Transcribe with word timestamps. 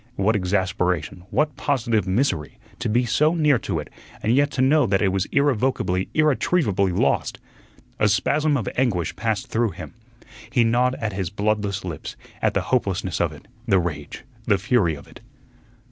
What 0.15 0.35
exasperation, 0.35 1.25
what 1.29 1.55
positive 1.57 2.07
misery, 2.07 2.57
to 2.79 2.89
be 2.89 3.05
so 3.05 3.35
near 3.35 3.59
to 3.59 3.77
it 3.77 3.91
and 4.23 4.33
yet 4.33 4.49
to 4.53 4.61
know 4.63 4.87
that 4.87 4.99
it 4.99 5.09
was 5.09 5.25
irrevocably, 5.25 6.09
irretrievably 6.15 6.91
lost! 6.91 7.37
A 7.99 8.07
spasm 8.09 8.57
of 8.57 8.67
anguish 8.75 9.15
passed 9.15 9.45
through 9.49 9.69
him. 9.77 9.93
He 10.49 10.63
gnawed 10.63 10.95
at 10.95 11.13
his 11.13 11.29
bloodless 11.29 11.85
lips, 11.85 12.15
at 12.41 12.55
the 12.55 12.61
hopelessness 12.73 13.21
of 13.21 13.31
it, 13.31 13.47
the 13.67 13.77
rage, 13.77 14.23
the 14.47 14.57
fury 14.57 14.95
of 14.95 15.05
it. 15.07 15.19